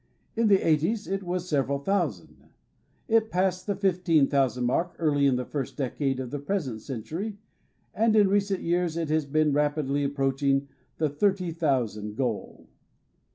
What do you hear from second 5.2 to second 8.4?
in the first decade of the present century, and in